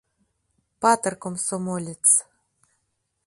Патыр 0.81 1.13
комсомолец. 1.23 2.05